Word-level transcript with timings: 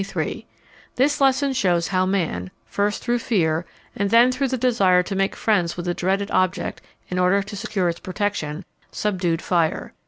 _This 0.95 1.21
lesson 1.21 1.53
shows 1.53 1.89
how 1.89 2.07
man, 2.07 2.49
first 2.65 3.03
through 3.03 3.19
fear 3.19 3.67
and 3.95 4.09
then 4.09 4.31
through 4.31 4.47
the 4.47 4.57
desire 4.57 5.03
to 5.03 5.15
make 5.15 5.35
friends 5.35 5.77
with 5.77 5.85
the 5.85 5.93
dreaded 5.93 6.31
object 6.31 6.81
in 7.09 7.19
order 7.19 7.43
to 7.43 7.55
secure 7.55 7.87
its 7.87 7.99
protection, 7.99 8.65
subdued 8.91 9.43
fire. 9.43 9.93